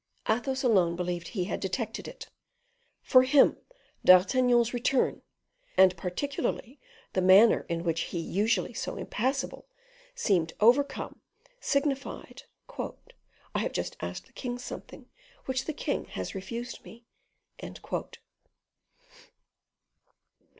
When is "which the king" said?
15.45-16.05